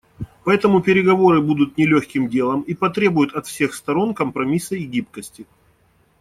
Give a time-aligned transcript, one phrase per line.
[0.45, 5.45] Поэтому переговоры будут нелегким делом и потребуют от всех сторон компромисса и гибкости.